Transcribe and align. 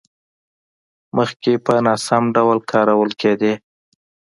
مخکې 1.17 1.51
په 1.65 1.73
ناسم 1.85 2.23
ډول 2.35 2.57
کارول 2.71 3.11
کېدې. 3.21 3.53